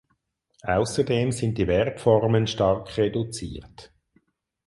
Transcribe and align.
Außerdem 0.63 1.31
sind 1.31 1.59
die 1.59 1.65
Verbformen 1.67 2.47
stark 2.47 2.97
reduziert. 2.97 3.93